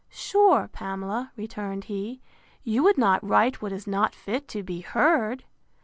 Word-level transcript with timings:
—Sure, 0.09 0.67
Pamela, 0.67 1.31
returned 1.35 1.83
he, 1.83 2.21
you 2.63 2.81
would 2.81 2.97
not 2.97 3.23
write 3.23 3.61
what 3.61 3.71
is 3.71 3.85
not 3.85 4.15
fit 4.15 4.47
to 4.47 4.63
be 4.63 4.81
heard! 4.81 5.43